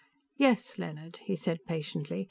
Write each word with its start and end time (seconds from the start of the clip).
"Yes, 0.35 0.79
Leonard," 0.79 1.17
he 1.17 1.35
said 1.35 1.59
patiently. 1.67 2.19